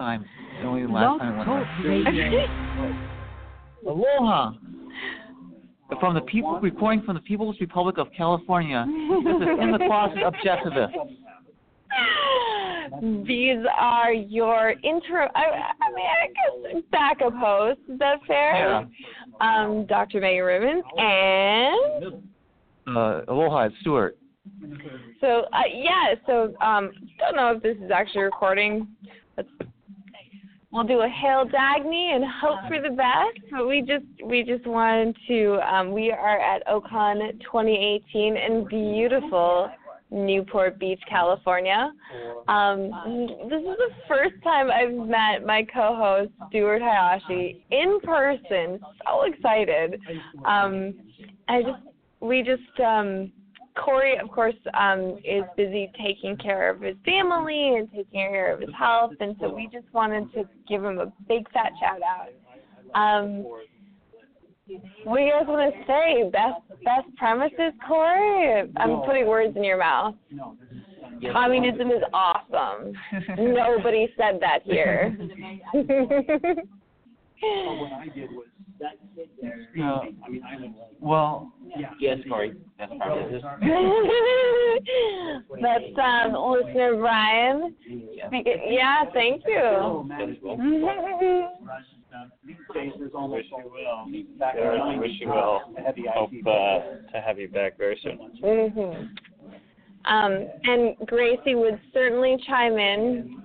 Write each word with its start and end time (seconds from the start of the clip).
time. 0.00 0.24
Only 0.64 0.86
the 0.86 0.92
last 0.92 1.20
time 1.20 1.38
I 1.38 1.44
went. 1.46 2.48
Aloha. 3.86 4.52
From 5.98 6.14
the 6.14 6.20
people 6.22 6.58
recording 6.60 7.02
from 7.02 7.16
the 7.16 7.20
People's 7.20 7.56
Republic 7.60 7.98
of 7.98 8.06
California. 8.16 8.86
This 8.88 9.36
is 9.36 9.58
in 9.60 9.72
the 9.72 9.78
closet 9.86 10.18
objectivist. 10.18 10.92
These 13.26 13.64
are 13.78 14.12
your 14.12 14.70
intro. 14.84 15.28
I, 15.34 15.72
I 15.80 15.90
mean, 15.94 16.06
I 16.06 16.26
guess 16.72 16.82
backup 16.90 17.34
hosts. 17.34 17.82
Is 17.92 17.98
that 17.98 18.20
fair? 18.26 18.56
Yeah. 18.56 18.84
Um, 19.40 19.86
Dr. 19.86 20.20
Megan 20.20 20.44
Rubin 20.44 20.82
and 20.96 22.22
Uh, 22.86 23.22
aloha, 23.28 23.64
it's 23.64 23.74
Stuart. 23.80 24.16
so 25.20 25.44
uh, 25.52 25.62
yeah. 25.72 26.14
So 26.26 26.54
um, 26.60 26.90
don't 27.18 27.36
know 27.36 27.52
if 27.56 27.62
this 27.62 27.76
is 27.84 27.90
actually 27.92 28.22
recording. 28.22 28.88
Let's. 29.36 29.48
We'll 30.72 30.84
do 30.84 31.00
a 31.00 31.08
hail 31.08 31.46
Dagny 31.46 32.14
and 32.14 32.24
hope 32.24 32.60
for 32.68 32.80
the 32.80 32.94
best. 32.94 33.50
But 33.50 33.66
we 33.66 33.80
just 33.80 34.04
we 34.24 34.44
just 34.44 34.66
wanted 34.66 35.16
to. 35.26 35.58
Um, 35.62 35.92
we 35.92 36.12
are 36.12 36.38
at 36.38 36.64
Ocon 36.68 37.40
2018 37.40 38.36
in 38.36 38.66
beautiful 38.68 39.68
Newport 40.12 40.78
Beach, 40.78 41.00
California. 41.08 41.92
Um, 42.46 42.90
this 43.48 43.60
is 43.60 43.76
the 43.78 43.90
first 44.06 44.34
time 44.44 44.70
I've 44.70 44.94
met 44.94 45.44
my 45.44 45.66
co-host 45.72 46.30
Stuart 46.48 46.82
Hayashi 46.82 47.64
in 47.70 47.98
person. 48.04 48.78
So 49.04 49.22
excited. 49.22 50.00
Um, 50.44 50.94
I 51.48 51.62
just 51.62 51.82
we 52.20 52.42
just 52.42 52.80
um, 52.80 53.32
Corey, 53.76 54.18
of 54.18 54.30
course, 54.30 54.54
um, 54.74 55.18
is 55.24 55.44
busy 55.56 55.90
taking 56.02 56.36
care 56.36 56.70
of 56.70 56.80
his 56.80 56.96
family 57.04 57.76
and 57.76 57.88
taking 57.90 58.12
care 58.12 58.52
of 58.52 58.60
his 58.60 58.70
health, 58.78 59.12
and 59.20 59.36
so 59.40 59.52
we 59.52 59.68
just 59.72 59.86
wanted 59.92 60.32
to 60.34 60.48
give 60.68 60.84
him 60.84 60.98
a 60.98 61.12
big 61.28 61.50
fat 61.52 61.72
shout 61.80 62.00
out. 62.02 62.30
Um, 62.94 63.44
what 65.04 65.18
do 65.18 65.24
you 65.24 65.32
guys 65.32 65.46
want 65.46 65.74
to 65.74 65.80
say? 65.86 66.30
Best 66.30 66.60
best 66.84 67.16
premises, 67.16 67.72
Corey? 67.86 68.70
I'm 68.76 69.02
putting 69.02 69.26
words 69.26 69.56
in 69.56 69.64
your 69.64 69.78
mouth. 69.78 70.14
Communism 71.32 71.90
is 71.90 72.02
awesome. 72.12 72.92
Nobody 73.38 74.08
said 74.16 74.40
that 74.40 74.60
here. 74.64 75.16
Uh, 79.82 80.00
well, 81.00 81.52
Yes, 82.00 82.18
Corey. 82.28 82.54
That's 82.78 82.92
premises. 82.98 83.42
That's 85.62 85.84
um, 86.02 86.34
listener 86.50 86.96
Brian. 86.96 87.74
Speak- 88.26 88.48
Yeah, 88.66 89.04
thank 89.12 89.42
you. 89.46 90.04
Wish 90.18 90.38
you 90.40 90.48
well. 93.70 94.06
wish 94.98 95.12
you 95.20 95.28
well. 95.28 95.72
Hope 96.14 96.30
uh, 96.46 96.78
to 97.12 97.20
have 97.24 97.38
you 97.38 97.48
back 97.48 97.76
very 97.78 97.98
soon. 98.02 98.18
hmm 98.40 99.06
Um, 100.10 100.48
and 100.64 100.96
Gracie 101.06 101.54
would 101.54 101.78
certainly 101.92 102.36
chime 102.46 102.78
in 102.78 103.42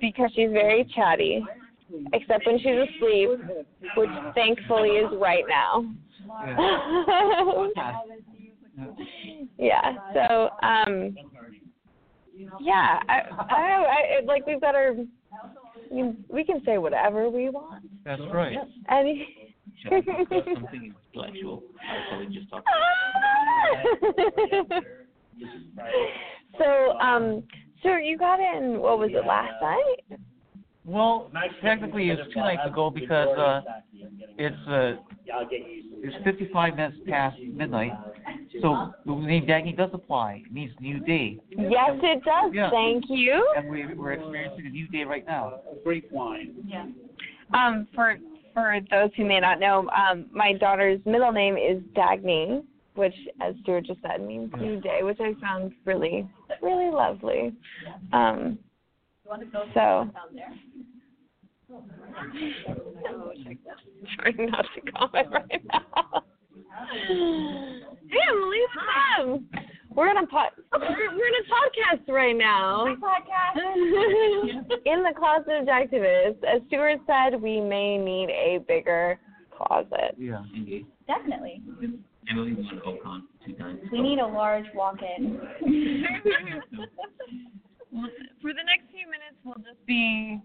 because 0.00 0.30
she's 0.34 0.50
very 0.50 0.84
chatty, 0.94 1.44
except 2.12 2.46
when 2.46 2.58
she's 2.58 2.76
asleep, 2.96 3.30
which 3.96 4.10
thankfully 4.34 4.90
is 4.90 5.10
right 5.20 5.44
now. 5.48 5.84
yeah. 9.58 9.92
So, 10.12 10.50
um, 10.66 11.16
yeah, 12.60 13.00
I, 13.08 13.22
I, 13.38 13.44
I 13.50 14.20
like 14.26 14.46
we've 14.46 14.60
got 14.60 14.74
our. 14.74 14.94
We, 15.90 16.12
we 16.28 16.44
can 16.44 16.62
say 16.64 16.78
whatever 16.78 17.28
we 17.30 17.48
want. 17.48 17.84
that's 18.04 18.22
right. 18.32 18.58
Any. 18.90 19.52
Something 19.84 20.94
intellectual. 21.14 21.62
I 21.80 22.24
just 22.26 22.50
talked. 22.50 22.66
so, 26.58 26.98
um, 26.98 27.44
so 27.82 27.96
you 27.96 28.18
got 28.18 28.40
in. 28.40 28.80
What 28.80 28.98
was 28.98 29.10
it 29.12 29.24
last 29.26 29.54
night? 29.62 30.02
Well, 30.86 31.32
technically 31.62 32.10
it's 32.10 32.22
two 32.32 32.38
nights 32.38 32.62
ago 32.64 32.90
because 32.90 33.36
uh, 33.36 33.60
it's 34.38 34.68
uh, 34.68 34.92
it's 36.00 36.24
55 36.24 36.76
minutes 36.76 36.96
past 37.08 37.36
midnight. 37.40 37.92
So 38.62 38.92
the 39.04 39.12
name 39.14 39.46
Dagny 39.46 39.76
does 39.76 39.90
apply. 39.92 40.44
It 40.46 40.52
means 40.52 40.72
new 40.80 41.00
day, 41.00 41.40
Yes, 41.50 41.90
it 42.02 42.22
does. 42.24 42.52
Yeah. 42.54 42.70
Thank 42.70 43.04
you. 43.08 43.46
and 43.56 43.68
we, 43.68 43.92
we're 43.94 44.12
experiencing 44.12 44.66
a 44.66 44.70
new 44.70 44.86
day 44.88 45.02
right 45.02 45.26
now. 45.26 45.60
Great 45.82 46.10
wine. 46.12 46.54
Yeah. 46.66 46.86
Um, 47.52 47.88
for 47.94 48.16
for 48.54 48.78
those 48.90 49.10
who 49.16 49.24
may 49.24 49.40
not 49.40 49.58
know, 49.58 49.88
um, 49.90 50.26
my 50.32 50.52
daughter's 50.54 51.00
middle 51.04 51.32
name 51.32 51.56
is 51.56 51.82
Dagny, 51.94 52.62
which, 52.94 53.14
as 53.42 53.54
Stuart 53.62 53.86
just 53.86 54.00
said, 54.00 54.26
means 54.26 54.50
new 54.58 54.80
day, 54.80 55.00
which 55.02 55.18
I 55.20 55.34
found 55.40 55.72
really, 55.84 56.26
really 56.62 56.90
lovely. 56.90 57.52
Um, 58.12 58.58
so. 59.74 60.08
Trying 64.16 64.50
not 64.50 64.66
to 64.74 64.80
comment 64.92 65.28
right 65.32 65.62
now. 65.72 66.22
Hey, 66.88 68.22
Emily, 68.30 68.58
what's 68.60 68.86
up? 69.18 69.40
We're 69.90 70.10
in 70.10 70.18
a 70.18 70.26
pod. 70.26 70.50
We're, 70.72 70.80
we're 70.80 71.26
in 71.26 71.34
a 71.34 71.44
podcast 71.50 72.08
right 72.12 72.36
now. 72.36 72.86
Podcast. 73.02 73.56
in 74.86 75.02
the 75.02 75.12
closet 75.16 75.66
objectivist, 75.66 76.44
as 76.44 76.62
Stuart 76.68 77.00
said, 77.06 77.40
we 77.40 77.60
may 77.60 77.98
need 77.98 78.30
a 78.30 78.58
bigger 78.68 79.18
closet. 79.50 80.14
Yeah. 80.18 80.44
Indeed. 80.54 80.86
Definitely. 81.08 81.62
Emily 82.30 82.54
won 82.54 82.80
Ocon 82.86 83.22
two 83.44 83.54
times. 83.54 83.80
We 83.90 84.02
need 84.02 84.18
a 84.20 84.26
large 84.26 84.66
walk-in. 84.74 85.40
For 88.42 88.52
the 88.52 88.62
next 88.66 88.90
few 88.92 89.06
minutes, 89.06 89.40
we'll 89.42 89.54
just 89.56 89.84
be 89.86 90.35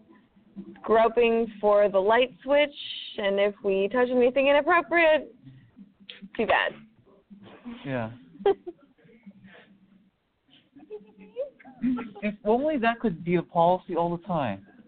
groping 0.91 1.47
for 1.62 1.88
the 1.88 1.97
light 1.97 2.35
switch, 2.44 2.75
and 3.18 3.40
if 3.40 3.56
we 3.63 3.88
touch 3.94 4.09
anything 4.12 4.47
inappropriate, 4.47 5.34
too 6.35 6.46
bad. 6.46 6.74
Yeah. 7.85 8.12
If 12.22 12.35
only 12.46 12.78
that 12.78 13.00
could 13.00 13.24
be 13.24 13.38
a 13.38 13.41
policy 13.41 13.96
all 13.96 14.16
the 14.16 14.24
time. 14.28 14.63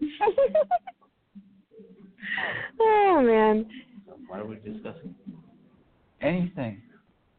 oh 2.80 3.20
man, 3.20 3.66
What 4.28 4.38
are 4.38 4.46
we 4.46 4.54
discussing? 4.56 5.12
Anything. 6.22 6.80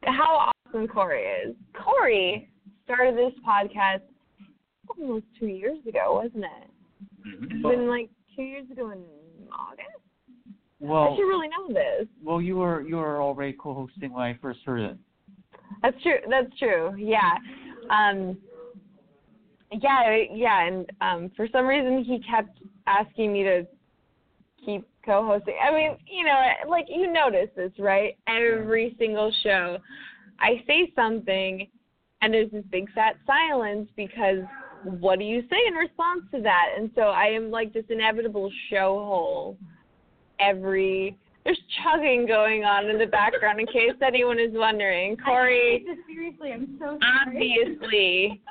how 0.03 0.51
awesome 0.67 0.89
Corey 0.89 1.23
is! 1.23 1.55
Corey 1.73 2.49
started 2.83 3.15
this 3.15 3.31
podcast 3.47 4.01
almost 4.89 5.23
two 5.39 5.47
years 5.47 5.77
ago, 5.87 6.21
wasn't 6.21 6.43
it? 6.43 6.69
It's 7.25 7.53
mm-hmm. 7.53 7.69
been 7.69 7.87
like 7.87 8.09
two 8.35 8.43
years 8.43 8.69
ago 8.71 8.91
in 8.91 9.03
August. 9.51 9.89
Well, 10.79 11.13
I 11.13 11.15
should 11.15 11.23
really 11.23 11.47
know 11.47 11.73
this. 11.73 12.07
well, 12.23 12.41
you 12.41 12.57
were 12.57 12.81
you 12.81 12.97
were 12.97 13.21
already 13.21 13.53
co-hosting 13.53 14.11
when 14.11 14.23
I 14.23 14.37
first 14.41 14.59
heard 14.65 14.81
it. 14.81 14.97
That's 15.81 16.01
true. 16.03 16.17
That's 16.29 16.57
true. 16.59 16.93
Yeah. 16.97 17.33
Um 17.89 18.37
yeah, 19.71 20.23
yeah, 20.31 20.67
and 20.67 20.91
um 21.01 21.31
for 21.35 21.47
some 21.51 21.65
reason 21.65 22.03
he 22.03 22.19
kept 22.29 22.59
asking 22.87 23.33
me 23.33 23.43
to 23.43 23.67
keep 24.63 24.87
co-hosting. 25.05 25.55
I 25.63 25.73
mean, 25.73 25.97
you 26.07 26.25
know, 26.25 26.43
like 26.67 26.85
you 26.89 27.11
notice 27.11 27.49
this, 27.55 27.71
right? 27.79 28.17
Every 28.27 28.95
single 28.99 29.31
show 29.43 29.77
I 30.39 30.61
say 30.67 30.91
something 30.95 31.67
and 32.21 32.33
there's 32.33 32.51
this 32.51 32.65
big 32.71 32.91
fat 32.93 33.15
silence 33.25 33.87
because 33.95 34.43
what 34.85 35.19
do 35.19 35.25
you 35.25 35.41
say 35.49 35.57
in 35.67 35.73
response 35.73 36.21
to 36.33 36.41
that? 36.41 36.67
And 36.77 36.89
so 36.95 37.01
I 37.03 37.25
am 37.25 37.51
like 37.51 37.73
this 37.73 37.85
inevitable 37.89 38.51
show 38.69 38.93
hole 39.05 39.57
every 40.39 41.17
there's 41.45 41.59
chugging 41.83 42.25
going 42.25 42.63
on 42.63 42.89
in 42.89 42.97
the 42.97 43.05
background 43.05 43.59
in 43.59 43.67
case 43.67 43.93
anyone 44.03 44.39
is 44.39 44.49
wondering. 44.51 45.15
Corey, 45.17 45.85
Seriously, 46.07 46.51
I'm 46.51 46.75
so 46.79 46.97
sorry. 46.99 47.53
obviously, 47.67 48.41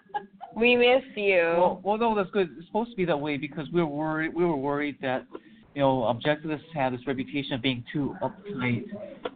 we 0.57 0.77
miss 0.77 1.03
you. 1.17 1.55
Well, 1.57 1.81
well, 1.83 1.99
no, 1.99 2.15
that's 2.15 2.31
good. 2.31 2.51
It's 2.57 2.67
supposed 2.69 2.91
to 2.91 2.97
be 2.97 3.05
that 3.07 3.17
way 3.21 3.37
because 3.37 3.67
we 3.73 3.81
were 3.83 3.89
worried. 3.89 4.33
We 4.33 4.45
were 4.45 4.57
worried 4.57 4.97
that, 5.03 5.27
you 5.75 5.83
know, 5.83 6.03
objectivists 6.03 6.63
have 6.75 6.93
this 6.93 7.01
reputation 7.05 7.55
of 7.55 7.63
being 7.63 7.83
too 7.93 8.15
uptight. 8.23 8.85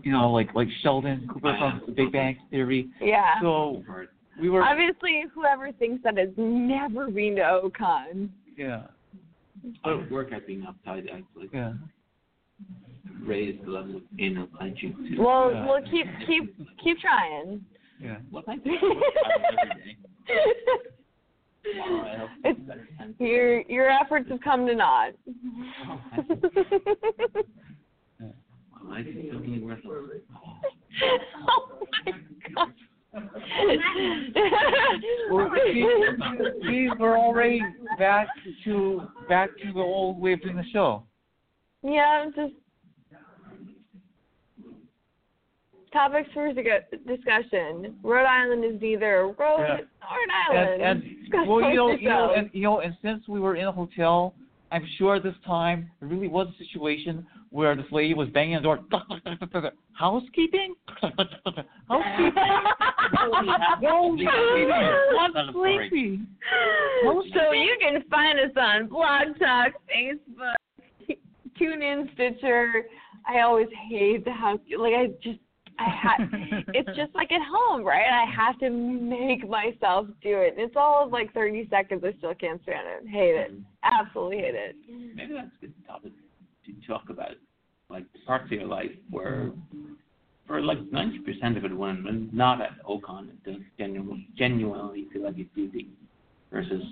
You 0.04 0.12
know, 0.12 0.30
like 0.30 0.54
like 0.54 0.68
Sheldon 0.82 1.26
Cooper 1.26 1.56
from 1.58 1.82
The 1.86 1.92
Big 1.92 2.12
Bang 2.12 2.38
Theory. 2.52 2.88
yeah. 3.00 3.40
So 3.42 3.82
we 4.40 4.48
were. 4.50 4.62
Obviously, 4.62 5.24
whoever 5.34 5.72
thinks 5.72 6.02
that 6.04 6.16
has 6.18 6.28
never 6.36 7.10
been 7.10 7.36
to 7.36 7.42
Ocon. 7.42 8.28
Yeah. 8.56 8.82
I 9.84 9.92
would 9.92 10.10
work 10.10 10.32
at 10.32 10.46
being 10.46 10.62
uptight 10.62 11.06
actually. 11.12 11.48
Yeah. 11.52 11.72
Raise 13.22 13.58
the 13.64 13.70
level 13.70 13.96
of 13.96 14.02
anal 14.18 14.46
clenching 14.46 14.94
too. 15.16 15.22
Well, 15.22 15.50
Yeah. 15.52 15.66
well, 15.66 15.80
keep 15.90 16.06
keep 16.26 16.56
keep 16.82 16.98
trying. 17.00 17.64
Yeah. 18.00 18.18
What 18.30 18.48
I 18.48 18.56
do 18.56 18.70
every 18.70 18.94
day. 19.74 19.96
I 21.82 22.16
hope 22.18 22.30
It's, 22.44 22.60
better 22.60 22.88
times. 22.98 23.14
your 23.18 23.62
your 23.62 23.90
efforts 23.90 24.28
have 24.30 24.40
come 24.40 24.66
to 24.66 24.74
naught. 24.76 25.12
Well, 28.80 28.92
I 28.92 29.02
think 29.02 29.32
something 29.32 29.64
worth 29.64 29.78
it. 29.84 30.24
oh 31.48 31.80
my 32.06 32.12
god. 32.54 32.72
Well, 35.30 35.50
see, 35.66 35.86
see, 36.66 36.88
we're 36.98 37.18
already 37.18 37.60
back 37.98 38.28
to 38.64 39.02
back 39.28 39.50
to 39.62 39.72
the 39.72 39.80
old 39.80 40.20
way 40.20 40.32
of 40.32 40.42
doing 40.42 40.56
the 40.56 40.64
show. 40.72 41.02
yeah, 41.82 42.26
just 42.34 42.54
topics 45.92 46.28
for 46.34 46.52
discussion. 46.52 47.96
Rhode 48.02 48.26
Island 48.26 48.64
is 48.64 48.80
neither 48.80 49.20
a 49.20 49.24
road 49.26 49.36
Yeah. 49.58 49.80
nor 50.00 50.18
an 50.22 50.30
island. 50.50 50.82
And, 50.82 51.02
and 51.34 51.48
well, 51.48 51.60
you 51.70 51.76
know, 51.76 51.90
you 51.90 52.08
know, 52.08 52.32
and 52.34 52.50
you 52.52 52.62
know, 52.62 52.80
and 52.80 52.94
since 53.02 53.26
we 53.28 53.40
were 53.40 53.56
in 53.56 53.66
a 53.66 53.72
hotel, 53.72 54.34
I'm 54.70 54.86
sure 54.98 55.20
this 55.20 55.34
time 55.46 55.90
there 56.00 56.08
really 56.08 56.28
was 56.28 56.48
a 56.48 56.64
situation 56.64 57.26
where 57.50 57.74
this 57.74 57.86
lady 57.90 58.14
was 58.14 58.28
banging 58.30 58.56
the 58.56 58.62
door. 58.62 58.78
Housekeeping? 59.92 60.74
Housekeeping? 61.88 62.32
no, 63.82 64.16
sleeping. 64.16 64.68
Not 64.68 65.36
a 65.36 65.50
story. 65.50 66.20
so 67.04 67.52
you 67.52 67.76
can 67.80 68.02
find 68.10 68.38
us 68.38 68.50
on 68.56 68.88
Blog 68.88 69.38
Talk, 69.38 69.72
Facebook, 69.88 71.16
TuneIn, 71.60 72.12
Stitcher. 72.14 72.84
I 73.26 73.40
always 73.40 73.68
hate 73.88 74.24
the 74.24 74.32
house. 74.32 74.60
Like 74.78 74.94
I 74.94 75.06
just, 75.22 75.38
I 75.78 75.84
ha- 75.88 76.16
it's 76.74 76.96
just 76.96 77.14
like 77.14 77.32
at 77.32 77.42
home, 77.50 77.84
right? 77.84 78.06
I 78.10 78.30
have 78.30 78.58
to 78.60 78.70
make 78.70 79.48
myself 79.48 80.06
do 80.22 80.38
it. 80.40 80.54
And 80.56 80.66
It's 80.66 80.76
all 80.76 81.08
like 81.10 81.32
30 81.32 81.68
seconds. 81.70 82.02
I 82.04 82.16
still 82.18 82.34
can't 82.34 82.62
stand 82.62 82.86
it. 82.86 83.08
Hate 83.08 83.34
it. 83.34 83.54
Mm. 83.54 83.64
Absolutely 83.84 84.38
hate 84.38 84.54
it. 84.54 84.76
Maybe 85.14 85.34
that's 85.34 85.50
good 85.60 85.74
topic 85.86 86.12
to 86.74 86.86
talk 86.86 87.10
about, 87.10 87.32
like 87.90 88.04
parts 88.26 88.46
of 88.46 88.52
your 88.52 88.66
life 88.66 88.90
where, 89.10 89.52
mm-hmm. 89.52 89.92
for 90.46 90.60
like 90.60 90.78
ninety 90.90 91.18
percent 91.18 91.56
of 91.56 91.64
it, 91.64 91.76
when 91.76 92.04
when 92.04 92.30
not 92.32 92.60
at 92.60 92.82
Ocon, 92.84 93.28
it 93.28 93.44
does 93.44 93.62
genuinely 93.78 94.28
genuinely 94.36 95.06
feel 95.12 95.24
like 95.24 95.34
it's 95.38 95.50
duty, 95.54 95.88
versus 96.50 96.82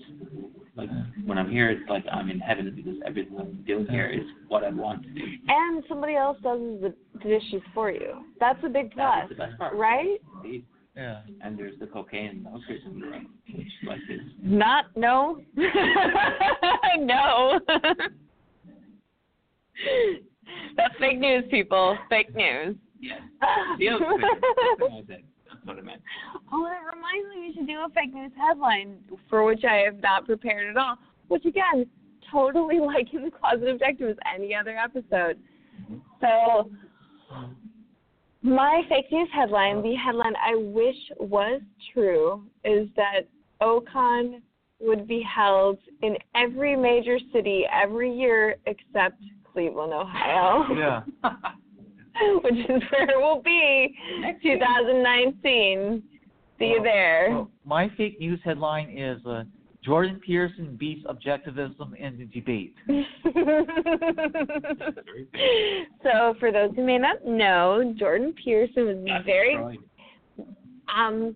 like 0.77 0.91
mm-hmm. 0.91 1.27
when 1.27 1.39
I'm 1.39 1.51
here, 1.51 1.71
it's 1.71 1.89
like 1.89 2.05
I'm 2.13 2.31
in 2.31 2.39
heaven 2.39 2.73
because 2.75 2.97
everything 3.07 3.39
I'm 3.39 3.65
doing 3.67 3.87
here 3.87 4.09
is 4.09 4.21
mm-hmm. 4.21 4.49
what 4.49 4.65
I 4.65 4.71
want 4.71 5.03
to 5.05 5.09
do. 5.09 5.23
And 5.49 5.83
somebody 5.89 6.17
else 6.17 6.39
does 6.43 6.61
the 6.61 6.95
dishes 7.23 7.63
for 7.73 7.91
you. 7.91 8.25
That's 8.41 8.59
a 8.65 8.69
big 8.69 8.93
plus, 8.93 9.25
is 9.25 9.31
the 9.31 9.35
best 9.37 9.59
part. 9.59 9.75
right? 9.75 10.19
Indeed. 10.43 10.65
Yeah. 10.97 11.21
And 11.43 11.59
there's 11.59 11.79
the 11.79 11.87
cocaine 11.87 12.29
and 12.29 12.47
the 12.47 12.51
hookers 12.51 12.81
and 12.87 13.03
the 13.03 13.07
which 13.55 13.67
like 13.87 13.99
is 14.09 14.21
Not 14.43 14.87
no. 14.97 15.43
no. 16.99 17.61
That's 20.77 20.95
fake 20.99 21.19
news, 21.19 21.45
people. 21.51 21.97
Fake 22.09 22.35
news. 22.35 22.77
yeah. 23.01 23.19
The 23.79 25.19
that's 25.49 25.65
what 25.65 25.79
I 25.79 25.81
meant. 25.81 26.03
Oh, 26.53 26.65
that 26.65 26.95
reminds 26.95 27.35
me, 27.35 27.49
we 27.49 27.55
should 27.55 27.67
do 27.67 27.81
a 27.81 27.89
fake 27.95 28.15
news 28.15 28.33
headline 28.37 28.99
for 29.29 29.45
which 29.45 29.65
I 29.65 29.77
have 29.85 30.01
not 30.03 30.27
prepared 30.27 30.69
at 30.69 30.77
all. 30.77 30.97
Which 31.29 31.45
again, 31.45 31.87
totally 32.31 32.79
like 32.81 33.13
in 33.13 33.25
the 33.25 33.31
closet 33.31 33.69
objective 33.69 34.11
as 34.11 34.17
any 34.35 34.55
other 34.55 34.77
episode. 34.77 35.39
Mm-hmm. 35.83 35.97
So, 36.21 36.71
my 38.43 38.83
fake 38.89 39.07
news 39.11 39.29
headline, 39.33 39.83
the 39.83 39.95
headline 39.95 40.35
I 40.37 40.55
wish 40.57 40.97
was 41.19 41.61
true, 41.93 42.45
is 42.65 42.89
that 42.97 43.23
Ocon 43.61 44.41
would 44.79 45.09
be 45.09 45.23
held 45.23 45.79
in 46.03 46.17
every 46.35 46.77
major 46.77 47.19
city 47.33 47.65
every 47.73 48.13
year 48.13 48.57
except 48.67 49.21
Cleveland, 49.57 49.95
Ohio. 49.95 50.67
Yeah. 50.77 51.01
which 52.43 52.59
is 52.59 52.83
where 52.91 53.09
it 53.09 53.17
will 53.17 53.41
be 53.43 53.97
2019. 54.43 56.03
See 56.59 56.65
you 56.67 56.83
there. 56.83 57.29
Well, 57.31 57.51
my 57.65 57.91
fake 57.97 58.21
news 58.21 58.39
headline 58.45 58.91
is 58.91 59.25
uh, 59.25 59.45
Jordan 59.83 60.21
Peterson 60.27 60.77
beats 60.79 61.07
objectivism 61.07 61.97
in 61.97 62.19
the 62.19 62.27
debate. 62.27 62.75
so, 66.03 66.35
for 66.39 66.53
those 66.53 66.71
who 66.77 66.85
may 66.85 66.99
not 66.99 67.25
know, 67.25 67.95
Jordan 67.99 68.35
Peterson 68.45 68.85
was 68.85 68.99
That's 69.07 69.25
very, 69.25 69.57
right. 69.57 69.79
um, 70.95 71.35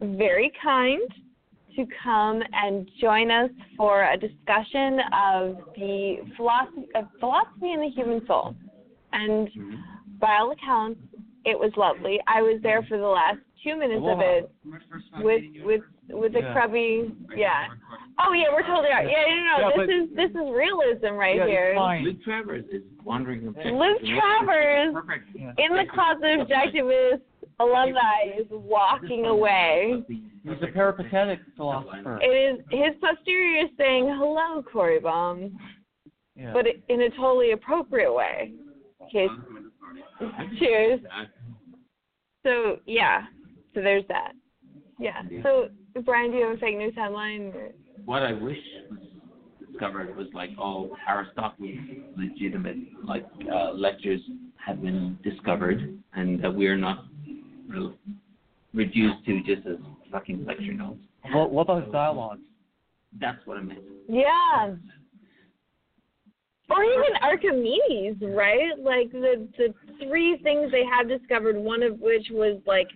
very 0.00 0.50
kind 0.62 1.02
to 1.76 1.86
come 2.02 2.42
and 2.52 2.88
join 3.00 3.30
us 3.30 3.50
for 3.76 4.02
a 4.04 4.16
discussion 4.16 5.00
of 5.12 5.56
the 5.76 6.16
philosophy 6.36 6.86
of 6.94 7.04
philosophy 7.18 7.72
and 7.72 7.82
the 7.82 7.88
human 7.90 8.24
soul. 8.26 8.54
And 9.12 9.48
Mhm. 9.52 9.78
by 10.18 10.36
all 10.38 10.50
accounts, 10.52 11.00
it 11.44 11.58
was 11.58 11.76
lovely. 11.76 12.20
I 12.26 12.42
was 12.42 12.60
there 12.62 12.82
for 12.82 12.98
the 12.98 13.06
last 13.06 13.38
two 13.62 13.76
minutes 13.76 14.04
of 14.06 14.20
it 14.20 14.50
with 15.22 15.42
with 15.64 15.82
with 16.10 16.32
the 16.32 16.40
Yeah. 16.40 16.52
crubby 16.52 17.10
yeah. 17.36 17.68
Oh 18.18 18.32
yeah, 18.32 18.46
we're 18.52 18.62
totally 18.62 18.88
right. 18.90 19.08
Yeah, 19.08 19.24
no, 19.28 19.36
no, 19.36 19.58
Yeah, 19.58 19.68
this 19.68 19.76
but- 19.76 19.90
is 19.90 20.10
this 20.14 20.30
is 20.30 20.50
realism 20.50 21.14
right 21.14 21.36
yeah, 21.36 21.46
here. 21.46 21.68
It's 21.70 21.78
fine. 21.78 22.04
Luke 22.04 22.22
Travers 22.22 22.64
is 22.66 22.82
wandering 23.04 23.46
objective. 23.46 23.74
Luke 23.74 24.02
Travers 24.04 24.94
in 25.58 25.74
the 25.76 25.86
closet 25.86 26.40
objectivist 26.40 27.22
alumni 27.60 28.22
is 28.36 28.48
walking 28.50 29.26
away. 29.26 30.02
He's 30.42 30.62
a 30.62 30.72
peripatetic 30.72 31.40
philosopher. 31.56 32.18
It 32.22 32.26
is 32.26 32.64
his 32.70 32.94
posterior 33.00 33.64
is 33.64 33.70
saying 33.76 34.06
hello, 34.18 34.62
Corey 34.62 34.98
Baum, 34.98 35.58
Yeah. 36.34 36.52
but 36.52 36.66
in 36.88 37.02
a 37.02 37.10
totally 37.10 37.52
appropriate 37.52 38.12
way. 38.12 38.52
Okay, 39.02 39.28
cheers. 40.58 41.00
So 42.44 42.78
yeah, 42.86 43.26
so 43.74 43.82
there's 43.82 44.04
that. 44.08 44.32
Yeah. 44.98 45.22
So 45.42 45.68
Brian, 46.04 46.30
do 46.30 46.38
you 46.38 46.46
have 46.46 46.56
a 46.56 46.58
fake 46.58 46.78
news 46.78 46.94
headline? 46.96 47.52
What 48.04 48.22
I 48.22 48.32
wish 48.32 48.58
was 48.90 49.00
discovered 49.70 50.16
was 50.16 50.28
like 50.32 50.50
all 50.58 50.90
Aristotle's 51.06 51.70
legitimate 52.16 52.76
like 53.04 53.26
uh, 53.52 53.72
lectures 53.72 54.20
have 54.64 54.80
been 54.80 55.18
discovered, 55.22 55.98
and 56.14 56.42
that 56.42 56.54
we're 56.54 56.76
not 56.76 57.04
re- 57.68 57.92
reduced 58.72 59.24
to 59.26 59.40
just 59.42 59.66
as 59.66 59.76
fucking 60.10 60.44
lecture 60.44 60.72
notes. 60.72 61.00
what, 61.32 61.50
what 61.50 61.62
about 61.62 61.84
his 61.84 61.92
dialogues? 61.92 62.40
That's 63.20 63.38
what 63.44 63.56
I 63.58 63.62
meant. 63.62 63.80
Yeah. 64.08 64.74
Or 66.70 66.84
even 66.84 67.16
Archimedes, 67.20 68.16
right? 68.22 68.78
Like 68.78 69.10
the 69.10 69.48
the 69.58 69.74
three 70.06 70.38
things 70.44 70.70
they 70.70 70.84
have 70.84 71.08
discovered, 71.08 71.56
one 71.56 71.82
of 71.82 71.98
which 71.98 72.28
was 72.30 72.60
like 72.64 72.86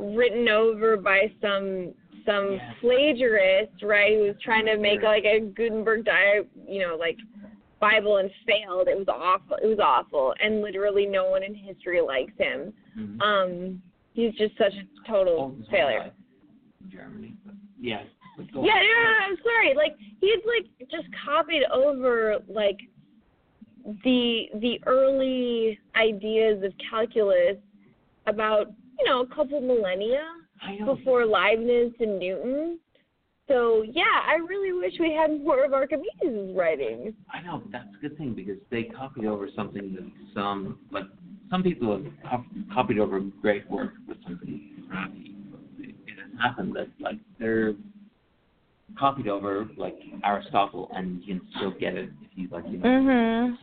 written 0.00 0.48
over 0.48 0.96
by 0.96 1.30
some 1.40 1.94
some 2.26 2.54
Yeah. 2.54 2.72
plagiarist, 2.80 3.82
right? 3.84 4.14
Who 4.16 4.22
was 4.24 4.36
trying 4.42 4.66
to 4.66 4.76
make 4.76 5.02
like 5.02 5.24
a 5.24 5.40
Gutenberg 5.40 6.04
di 6.04 6.40
you 6.66 6.80
know, 6.80 6.96
like 6.98 7.16
Bible 7.80 8.16
and 8.16 8.30
failed. 8.46 8.88
It 8.88 8.98
was 8.98 9.06
awful. 9.08 9.56
It 9.62 9.66
was 9.66 9.78
awful. 9.78 10.34
And 10.40 10.60
literally 10.60 11.06
no 11.06 11.30
one 11.30 11.44
in 11.44 11.54
history 11.54 12.00
likes 12.00 12.36
him. 12.36 12.72
Mhm. 12.98 13.22
Um 13.22 13.82
he's 14.20 14.34
just 14.34 14.56
such 14.58 14.72
a 14.74 15.10
total 15.10 15.34
All 15.34 15.50
his 15.50 15.66
whole 15.66 15.70
failure. 15.70 16.10
Germany. 16.90 17.34
But 17.44 17.54
yeah. 17.80 18.02
Yeah, 18.38 18.46
no, 18.54 18.62
no, 18.62 18.62
no, 18.62 19.26
I'm 19.28 19.36
sorry. 19.42 19.74
Like 19.74 19.96
he's 20.20 20.40
like 20.46 20.88
just 20.90 21.06
copied 21.26 21.64
over 21.72 22.38
like 22.48 22.78
the 24.04 24.46
the 24.60 24.80
early 24.86 25.78
ideas 25.94 26.62
of 26.64 26.72
calculus 26.88 27.56
about 28.26 28.68
you 28.98 29.04
know 29.04 29.20
a 29.20 29.26
couple 29.34 29.60
millennia 29.60 30.24
before 30.86 31.26
Leibniz 31.26 31.92
and 32.00 32.18
Newton. 32.18 32.78
So 33.48 33.82
yeah, 33.82 34.04
I 34.26 34.36
really 34.36 34.72
wish 34.72 34.94
we 35.00 35.12
had 35.12 35.42
more 35.44 35.64
of 35.64 35.74
Archimedes' 35.74 36.56
writings. 36.56 37.12
I 37.32 37.42
know 37.42 37.58
but 37.58 37.72
that's 37.72 37.88
a 37.98 38.00
good 38.00 38.16
thing 38.16 38.34
because 38.34 38.58
they 38.70 38.84
copied 38.84 39.26
over 39.26 39.48
something 39.54 39.94
that 39.94 40.10
some 40.34 40.78
like 40.90 41.06
some 41.50 41.62
people 41.62 41.92
have 41.92 42.04
cop- 42.28 42.46
copied 42.72 42.98
over 42.98 43.20
great 43.42 43.68
work 43.70 43.92
with 44.08 44.16
something 44.24 44.60
crappy. 44.88 45.34
It, 45.78 45.94
it 46.06 46.16
has 46.18 46.40
happened 46.40 46.74
that 46.76 46.88
like 47.00 47.16
they're 47.38 47.74
copied 48.98 49.28
over 49.28 49.68
like 49.76 49.96
Aristotle, 50.24 50.90
and 50.94 51.22
you 51.24 51.38
can 51.38 51.48
still 51.56 51.70
get 51.78 51.94
it 51.94 52.10
if 52.22 52.28
you 52.36 52.48
like 52.50 52.64
you 52.68 52.78
know 52.78 52.86
Mhm. 52.88 53.56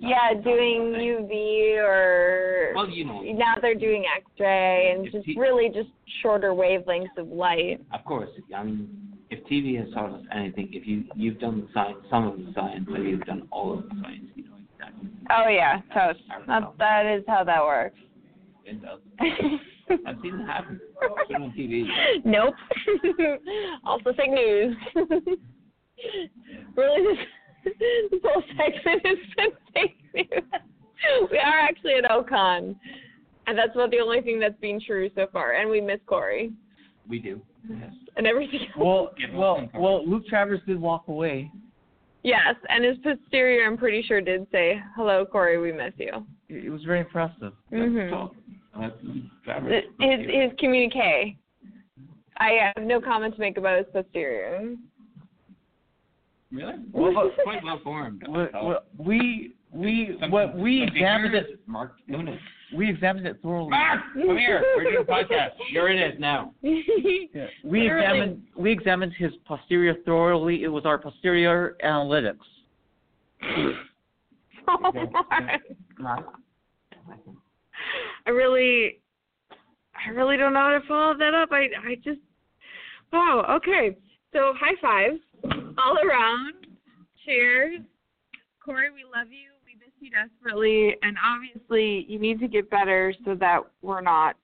Yeah, 0.00 0.34
doing 0.34 0.92
UV 0.94 1.78
or 1.78 2.72
Well, 2.74 2.88
you 2.88 3.04
know, 3.06 3.22
now 3.22 3.54
they're 3.60 3.74
doing 3.74 4.04
X-ray 4.16 4.92
and 4.92 5.10
just 5.10 5.24
he- 5.26 5.38
really 5.38 5.68
just 5.68 5.88
shorter 6.20 6.50
wavelengths 6.52 7.16
of 7.16 7.28
light. 7.28 7.80
of 7.92 8.04
course. 8.04 8.28
I 8.54 8.62
mean, 8.64 8.88
if 9.30 9.42
TV 9.46 9.76
has 9.78 9.92
taught 9.94 10.10
us 10.12 10.24
anything, 10.32 10.68
if 10.72 10.86
you 10.86 11.04
you've 11.14 11.38
done 11.38 11.60
the 11.62 11.68
science, 11.72 11.98
some 12.10 12.26
of 12.26 12.36
the 12.38 12.52
science, 12.54 12.86
or 12.90 12.98
you've 12.98 13.24
done 13.24 13.48
all 13.50 13.72
of 13.72 13.84
the 13.88 13.94
science, 14.02 14.02
you 14.04 14.06
know 14.06 14.22
exactly. 14.22 14.31
Oh 15.34 15.48
yeah, 15.48 15.80
toast. 15.94 16.20
That 16.46 16.72
that 16.78 17.06
is 17.06 17.24
how 17.26 17.44
that 17.44 17.62
works. 17.62 17.98
It 18.64 18.82
does. 18.82 19.00
I've 20.06 20.16
seen 20.22 20.40
it 20.40 20.46
happen. 20.46 20.80
Put 21.26 21.34
on 21.36 21.52
TV. 21.58 21.84
Nope. 22.24 22.54
also 23.84 24.12
fake 24.14 24.30
news. 24.30 24.76
really, 26.76 27.16
this, 27.64 27.74
this 28.10 28.20
whole 28.24 28.42
segment 28.56 29.06
has 29.06 29.18
been 29.36 29.50
fake 29.74 29.96
news. 30.14 30.42
We 31.30 31.38
are 31.38 31.60
actually 31.60 31.94
at 31.94 32.04
Ocon, 32.10 32.76
and 33.46 33.58
that's 33.58 33.74
about 33.74 33.90
the 33.90 33.98
only 33.98 34.20
thing 34.20 34.38
that's 34.38 34.58
been 34.60 34.80
true 34.80 35.10
so 35.14 35.26
far. 35.32 35.52
And 35.54 35.68
we 35.68 35.80
miss 35.80 35.98
Corey 36.06 36.52
We 37.08 37.18
do. 37.18 37.40
Yes. 37.68 37.92
and 38.16 38.26
everything. 38.26 38.60
else. 38.60 38.70
Well, 38.76 39.10
well, 39.34 39.68
well, 39.74 40.08
Luke 40.08 40.26
Travers 40.28 40.60
did 40.66 40.80
walk 40.80 41.04
away. 41.08 41.50
Yes, 42.22 42.54
and 42.68 42.84
his 42.84 42.96
posterior, 42.98 43.66
I'm 43.66 43.76
pretty 43.76 44.02
sure, 44.02 44.20
did 44.20 44.46
say, 44.52 44.80
"Hello, 44.94 45.24
Corey, 45.26 45.58
we 45.58 45.72
miss 45.72 45.92
you." 45.98 46.24
It, 46.48 46.66
it 46.66 46.70
was 46.70 46.82
very 46.84 47.00
impressive. 47.00 47.52
Mhm. 47.72 48.10
So, 48.10 48.34
uh, 48.74 48.90
His 49.98 50.20
his 50.30 50.52
communique. 50.58 51.36
I 52.38 52.72
have 52.74 52.84
no 52.84 53.00
comment 53.00 53.34
to 53.34 53.40
make 53.40 53.58
about 53.58 53.78
his 53.78 53.86
posterior. 53.92 54.74
Really? 56.50 56.74
Well, 56.92 57.12
Well, 57.14 57.30
quite 57.44 57.64
well 57.64 57.80
formed. 57.82 58.24
We, 58.28 58.48
we, 58.98 59.54
we, 59.72 60.18
what 60.28 60.56
we 60.56 60.80
something 60.80 60.96
examined 60.96 61.32
here 61.34 61.42
it, 61.42 61.50
is 61.54 61.58
Mark 61.66 61.94
Noonan. 62.06 62.38
We 62.74 62.88
examined 62.88 63.26
it 63.26 63.38
thoroughly. 63.42 63.70
Ah, 63.74 64.02
Mark, 64.14 64.26
come 64.26 64.36
here. 64.36 64.64
We're 64.76 64.84
doing 64.84 64.96
a 65.00 65.04
podcast. 65.04 65.50
Here 65.70 65.88
it 65.88 66.14
is 66.14 66.18
now. 66.20 66.54
Yeah. 67.34 67.46
We 67.64 67.86
examined, 67.86 68.42
we 68.56 68.70
examined 68.72 69.12
his 69.16 69.32
posterior 69.46 69.94
thoroughly. 70.04 70.64
It 70.64 70.68
was 70.68 70.84
our 70.84 70.98
posterior 70.98 71.76
analytics. 71.84 72.36
Oh, 74.68 74.92
I 78.26 78.30
really, 78.30 79.00
I 80.06 80.10
really 80.10 80.36
don't 80.36 80.52
know 80.52 80.60
how 80.60 80.78
to 80.78 80.86
follow 80.86 81.18
that 81.18 81.34
up. 81.34 81.48
I, 81.50 81.66
I 81.84 81.94
just, 81.96 82.20
wow. 83.12 83.44
Okay, 83.56 83.96
so 84.32 84.54
high 84.56 84.76
fives 84.80 85.20
all 85.78 85.98
around. 85.98 86.54
Cheers, 87.24 87.80
Corey. 88.64 88.90
We 88.90 89.02
love 89.04 89.32
you. 89.32 89.50
We 90.02 90.10
miss 90.10 90.14
you 90.14 90.28
desperately, 90.28 90.96
and 91.02 91.16
obviously 91.24 92.06
you 92.08 92.18
need 92.18 92.40
to 92.40 92.48
get 92.48 92.70
better 92.70 93.14
so 93.24 93.34
that 93.36 93.60
we're 93.82 94.00
not, 94.00 94.36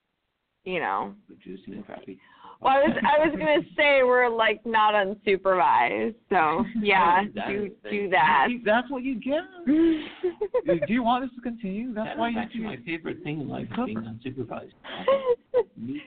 you 0.63 0.79
know. 0.79 1.13
Producing 1.27 1.75
and 1.75 1.85
crappy. 1.85 2.19
Well, 2.61 2.73
I 2.73 2.79
was 2.79 2.97
I 2.97 3.25
was 3.25 3.35
gonna 3.37 3.61
say 3.77 4.03
we're 4.03 4.27
like 4.27 4.65
not 4.65 4.93
unsupervised, 4.93 6.15
so 6.29 6.65
yeah, 6.81 7.23
do 7.47 7.69
do 7.89 8.09
that. 8.09 8.47
That's 8.65 8.89
what 8.89 9.03
you 9.03 9.15
get. 9.19 9.41
Do 9.65 10.93
you 10.93 11.03
want 11.03 11.23
this 11.23 11.33
to 11.35 11.41
continue? 11.41 11.93
That's 11.93 12.09
That 12.09 12.17
why 12.17 12.29
is 12.29 12.35
you 12.35 12.41
actually 12.41 12.59
do. 12.59 12.65
my 12.65 12.77
favorite 12.85 13.23
thing 13.23 13.41
in 13.41 13.47
life, 13.47 13.67
is 13.71 13.85
being 13.85 13.97
unsupervised. 13.97 14.71
Meet 15.77 16.01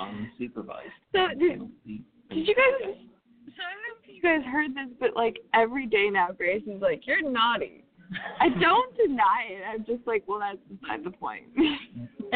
unsupervised. 0.00 0.96
So 1.12 1.28
did, 1.38 1.60
You 1.84 2.00
did 2.30 2.48
you 2.48 2.54
guys? 2.54 2.72
So 2.80 3.62
I 3.62 3.70
don't 3.72 3.82
know 3.82 3.96
if 4.02 4.14
you 4.14 4.22
guys 4.22 4.40
heard 4.50 4.70
this, 4.72 4.94
but 4.98 5.14
like 5.14 5.36
every 5.54 5.86
day 5.86 6.08
now, 6.10 6.28
Grace 6.36 6.62
is 6.66 6.80
like, 6.80 7.06
"You're 7.06 7.28
naughty." 7.28 7.84
I 8.40 8.48
don't 8.60 8.96
deny 8.96 9.46
it. 9.50 9.62
I'm 9.68 9.84
just 9.84 10.06
like, 10.06 10.24
well, 10.26 10.40
that's 10.40 10.58
beside 10.68 11.04
the 11.04 11.10
point. 11.10 11.44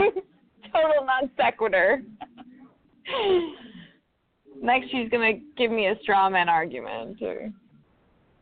Total 0.72 1.04
non 1.04 1.30
sequitur. 1.36 2.02
Next, 4.62 4.90
she's 4.90 5.08
gonna 5.10 5.34
give 5.56 5.70
me 5.70 5.86
a 5.86 5.94
straw 6.02 6.28
man 6.28 6.48
argument. 6.48 7.20
Or... 7.22 7.50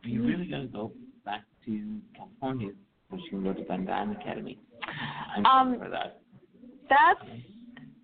Are 0.03 0.07
you 0.07 0.23
really 0.23 0.45
going 0.45 0.67
to 0.67 0.73
go 0.73 0.91
back 1.25 1.43
to 1.65 1.99
California 2.15 2.69
or 3.11 3.17
you 3.17 3.29
can 3.29 3.43
go 3.43 3.53
to 3.53 3.61
VanDamme 3.61 4.19
Academy? 4.19 4.59
I'm 5.35 5.45
Um, 5.45 5.79
for 5.79 5.89
that. 5.89 6.21
That's 6.89 7.29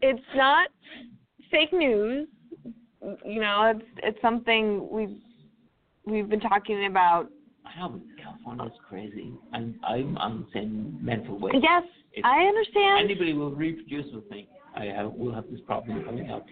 it's 0.02 0.22
not 0.36 0.70
fake 1.50 1.74
news. 1.74 2.28
You 3.26 3.42
know, 3.42 3.74
it's 3.76 3.88
it's 4.04 4.22
something 4.22 4.88
we've 4.90 5.18
we've 6.06 6.30
been 6.30 6.40
talking 6.40 6.86
about. 6.86 7.28
I 7.76 7.80
know, 7.80 7.90
but 7.90 8.02
California's 8.24 8.78
crazy. 8.88 9.34
I'm 9.54 9.80
I'm 9.84 10.18
on 10.18 10.42
the 10.42 10.60
same 10.60 10.98
mental 11.02 11.40
way. 11.40 11.52
Yes, 11.54 11.84
If 12.14 12.24
I 12.26 12.46
understand. 12.46 13.04
Anybody 13.04 13.34
will 13.34 13.52
reproduce 13.52 14.06
with 14.14 14.30
me. 14.32 14.48
I 14.76 14.86
have, 14.86 15.12
will 15.14 15.34
have 15.34 15.46
this 15.50 15.62
problem 15.66 16.04
coming 16.04 16.30
up. 16.32 16.46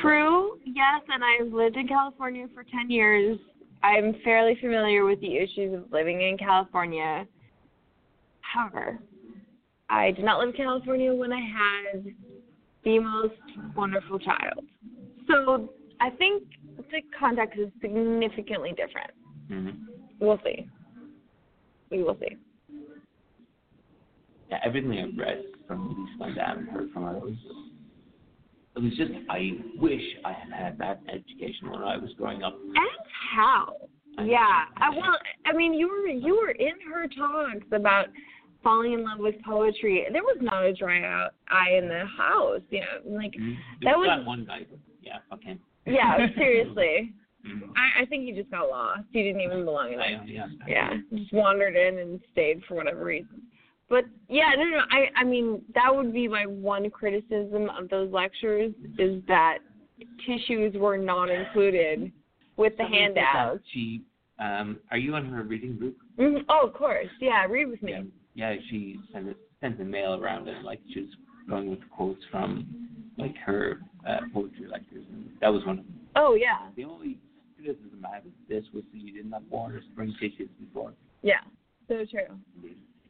True, 0.00 0.58
yes, 0.64 1.02
and 1.08 1.24
I've 1.24 1.52
lived 1.52 1.76
in 1.76 1.88
California 1.88 2.46
for 2.54 2.62
10 2.62 2.90
years. 2.90 3.38
I'm 3.82 4.14
fairly 4.22 4.56
familiar 4.60 5.04
with 5.04 5.20
the 5.20 5.36
issues 5.36 5.74
of 5.74 5.90
living 5.90 6.20
in 6.20 6.36
California. 6.36 7.26
However, 8.42 8.98
I 9.88 10.12
did 10.12 10.24
not 10.24 10.38
live 10.38 10.50
in 10.50 10.54
California 10.54 11.12
when 11.14 11.32
I 11.32 11.40
had 11.40 12.04
the 12.84 12.98
most 12.98 13.34
wonderful 13.76 14.18
child. 14.18 14.64
So 15.26 15.72
I 16.00 16.10
think 16.10 16.44
the 16.76 17.00
context 17.18 17.58
is 17.58 17.68
significantly 17.80 18.72
different. 18.76 19.10
Mhm. 19.50 19.87
We'll 20.20 20.40
see. 20.44 20.66
We 21.90 22.02
will 22.02 22.16
see. 22.20 22.36
Yeah, 24.50 24.58
everything 24.64 24.92
I've 24.98 25.18
read 25.18 25.42
from 25.66 25.88
Lisa 26.18 26.18
Van 26.18 26.34
Damme 26.34 26.58
and 26.60 26.68
heard 26.68 26.90
from 26.92 27.04
others, 27.04 27.36
it 28.76 28.80
was 28.82 28.92
just 28.96 29.10
I 29.28 29.50
wish 29.78 30.00
I 30.24 30.32
had 30.32 30.52
had 30.52 30.78
that 30.78 31.00
education 31.08 31.70
when 31.70 31.82
I 31.82 31.96
was 31.96 32.10
growing 32.16 32.42
up. 32.42 32.54
And 32.54 32.76
how? 33.32 33.74
Yeah. 34.24 34.64
I, 34.76 34.90
well, 34.90 35.16
I 35.46 35.52
mean, 35.52 35.74
you 35.74 35.88
were 35.88 36.06
you 36.08 36.36
were 36.36 36.50
in 36.52 36.72
her 36.90 37.06
talks 37.08 37.66
about 37.72 38.06
falling 38.62 38.94
in 38.94 39.04
love 39.04 39.18
with 39.18 39.34
poetry. 39.44 40.06
There 40.12 40.22
was 40.22 40.38
not 40.40 40.64
a 40.64 40.72
dry 40.72 41.02
out 41.04 41.30
eye 41.48 41.76
in 41.76 41.88
the 41.88 42.04
house. 42.06 42.60
You 42.70 42.80
know, 42.80 43.16
like 43.18 43.32
Mhm. 43.32 43.56
That 43.82 43.98
was- 43.98 44.08
that 44.08 44.24
one 44.24 44.44
guy, 44.46 44.64
yeah, 45.02 45.18
Okay. 45.32 45.58
yeah, 45.86 46.26
seriously. 46.36 47.12
I 47.76 48.02
I 48.02 48.04
think 48.06 48.24
he 48.24 48.32
just 48.32 48.50
got 48.50 48.68
lost. 48.68 49.02
He 49.12 49.22
didn't 49.22 49.40
even 49.40 49.64
belong 49.64 49.92
in 49.92 50.00
I, 50.00 50.10
there. 50.12 50.24
yeah. 50.26 50.46
Yeah, 50.66 50.90
just 51.14 51.32
wandered 51.32 51.76
in 51.76 51.98
and 51.98 52.20
stayed 52.32 52.62
for 52.66 52.74
whatever 52.74 53.04
reason. 53.04 53.42
But 53.88 54.04
yeah, 54.28 54.52
no, 54.56 54.64
no. 54.64 54.80
I 54.90 55.08
I 55.16 55.24
mean, 55.24 55.62
that 55.74 55.94
would 55.94 56.12
be 56.12 56.28
my 56.28 56.44
one 56.46 56.90
criticism 56.90 57.70
of 57.70 57.88
those 57.88 58.12
lectures 58.12 58.72
is 58.98 59.22
that 59.28 59.58
tissues 60.26 60.74
were 60.76 60.98
not 60.98 61.30
included 61.30 62.12
with 62.56 62.76
the 62.76 62.84
Somebody 62.84 63.02
handouts. 63.02 63.60
She, 63.72 64.02
um, 64.38 64.78
are 64.90 64.98
you 64.98 65.14
on 65.14 65.26
her 65.26 65.42
reading 65.42 65.76
group? 65.76 65.96
Mhm. 66.18 66.44
Oh, 66.48 66.66
of 66.66 66.74
course. 66.74 67.08
Yeah, 67.20 67.44
read 67.46 67.66
with 67.68 67.82
me. 67.82 67.92
Yeah, 67.92 68.02
yeah. 68.34 68.60
She 68.68 69.00
sent 69.12 69.28
it, 69.28 69.36
sent 69.60 69.80
a 69.80 69.84
mail 69.84 70.14
around 70.14 70.48
and 70.48 70.64
like 70.64 70.80
she 70.92 71.00
was 71.00 71.10
going 71.48 71.70
with 71.70 71.80
quotes 71.90 72.22
from 72.30 72.66
like 73.16 73.36
her 73.38 73.80
uh, 74.06 74.18
poetry 74.32 74.66
lectures, 74.66 75.04
and 75.12 75.30
that 75.40 75.48
was 75.48 75.64
one 75.64 75.78
of 75.80 75.84
them. 75.86 76.00
Oh 76.14 76.34
yeah, 76.34 76.68
The 76.76 76.84
only 76.84 77.18
criticism 77.58 78.06
I 78.10 78.16
have 78.16 78.24
this 78.48 78.64
was 78.72 78.84
you 78.92 79.12
didn't 79.12 79.32
have 79.32 79.42
water 79.50 79.82
spring 79.92 80.14
tissues 80.20 80.48
before. 80.60 80.92
yeah. 81.22 81.40
So 81.88 82.04
true. 82.10 82.36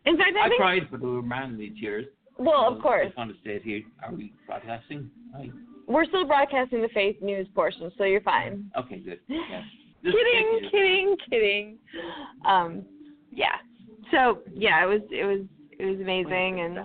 In 0.07 0.17
fact, 0.17 0.31
I 0.41 0.47
I 0.47 0.79
think. 0.79 0.91
but 0.91 1.01
they 1.01 1.07
were 1.07 1.21
manly 1.23 1.75
tears. 1.81 2.07
Well, 2.39 2.67
So 2.71 2.77
of 2.77 2.83
course. 2.83 3.03
I 3.03 3.07
just 3.09 3.19
want 3.19 3.31
to 3.31 3.37
say 3.45 3.57
it 3.57 3.63
here. 3.63 3.83
Are 4.03 4.15
we 4.15 4.33
broadcasting? 4.47 5.11
Right. 5.35 5.51
We're 5.89 6.05
still 6.05 6.25
broadcasting 6.27 6.81
the 6.83 6.89
faith 6.95 7.17
news 7.21 7.49
portion, 7.55 7.91
so 7.99 8.05
you're 8.05 8.21
fine. 8.21 8.71
Okay, 8.79 8.99
good. 8.99 9.21
Yeah. 9.29 10.13
Kidding, 10.13 10.69
kidding, 10.71 11.17
kidding. 11.29 11.79
Um, 12.45 12.85
yeah. 13.33 13.57
So 14.13 14.43
yeah, 14.55 14.85
it 14.85 14.87
was 14.87 15.01
it 15.11 15.25
was 15.25 15.41
it 15.77 15.85
was 15.85 16.01
amazing, 16.01 16.61
and 16.61 16.79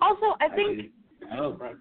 also 0.00 0.34
I 0.40 0.48
think 0.56 0.90
Oh, 1.32 1.52
right. 1.52 1.76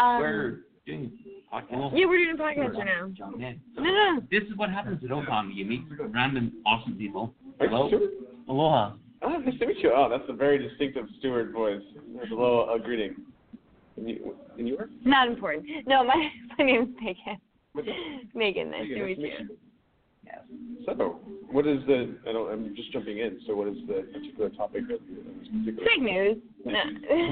um, 0.00 0.20
we're 0.20 0.58
doing 0.84 1.12
podcast. 1.52 1.92
yeah, 1.94 2.06
we're 2.06 2.24
doing 2.24 2.36
a 2.38 2.42
podcast 2.42 2.74
right 2.76 2.86
now. 2.86 3.08
John, 3.16 3.38
yeah. 3.38 3.52
No, 3.76 3.82
no, 3.82 4.20
This 4.30 4.42
is 4.44 4.56
what 4.56 4.70
happens 4.70 5.02
at 5.02 5.10
Ocon. 5.10 5.54
You 5.54 5.64
meet 5.64 5.82
random 6.10 6.52
awesome 6.66 6.96
people. 6.96 7.34
Hello. 7.58 7.88
you 7.88 7.96
Stuart? 7.96 8.10
Aloha. 8.48 8.92
Oh, 9.22 9.28
nice 9.28 9.58
to 9.58 9.66
meet 9.66 9.78
you. 9.78 9.92
Oh, 9.94 10.08
that's 10.08 10.28
a 10.28 10.32
very 10.32 10.58
distinctive 10.58 11.06
Stuart 11.18 11.52
voice. 11.52 11.82
Hello, 12.28 12.62
uh, 12.62 12.78
greeting. 12.78 13.16
And 13.96 14.08
you, 14.08 14.34
and 14.58 14.66
you 14.66 14.78
are? 14.78 14.88
not 15.04 15.28
important. 15.28 15.66
No, 15.86 16.04
my 16.04 16.14
my 16.58 16.64
name's 16.64 16.88
Megan. 17.02 17.40
Megan, 18.34 18.70
nice 18.70 18.82
Megan, 18.82 18.96
to 18.96 19.06
nice 19.06 19.18
meet 19.18 19.32
you. 19.40 19.56
So, 20.86 21.20
what 21.50 21.66
is 21.66 21.80
the? 21.86 22.16
I 22.28 22.32
don't. 22.32 22.50
I'm 22.50 22.74
just 22.74 22.92
jumping 22.92 23.18
in. 23.18 23.40
So, 23.46 23.54
what 23.54 23.68
is 23.68 23.76
the 23.86 24.06
particular 24.12 24.48
topic 24.50 24.82
of 24.82 24.88
this 24.88 24.98
particular? 25.48 25.88
Fake 25.88 26.02
news. 26.02 26.36
No. 26.64 26.80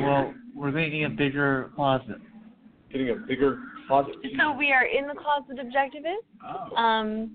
Well, 0.07 0.35
we're 0.55 0.73
making 0.73 1.05
a 1.05 1.09
bigger 1.09 1.71
closet. 1.75 2.17
Getting 2.93 3.11
a 3.11 3.15
bigger 3.15 3.61
closet. 3.89 4.15
so 4.39 4.53
we 4.57 4.71
are 4.73 4.85
in 4.87 5.07
the 5.09 5.15
closet 5.15 5.57
objectivist. 5.59 6.25
Oh. 6.45 6.77
um, 6.77 7.33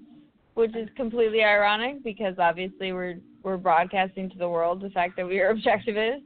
which 0.55 0.75
is 0.75 0.87
completely 0.95 1.43
ironic 1.43 2.03
because 2.03 2.35
obviously 2.37 2.93
we're 2.93 3.17
we're 3.41 3.57
broadcasting 3.57 4.29
to 4.29 4.37
the 4.37 4.47
world 4.47 4.81
the 4.81 4.89
fact 4.91 5.15
that 5.17 5.27
we 5.27 5.39
are 5.39 5.53
objectivists. 5.55 6.21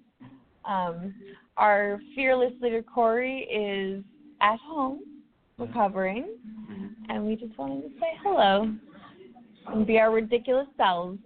Um, 0.66 1.14
our 1.56 2.00
fearless 2.14 2.52
leader 2.62 2.84
Corey 2.84 3.40
is 3.50 4.04
at 4.42 4.60
home 4.60 5.00
recovering, 5.58 6.26
Mhm. 6.70 6.90
and 7.10 7.26
we 7.26 7.36
just 7.38 7.58
wanted 7.58 7.84
to 7.84 7.90
say 8.00 8.12
hello 8.22 8.72
and 9.68 9.88
be 9.88 9.98
our 9.98 10.12
ridiculous 10.12 10.68
selves. 10.78 11.18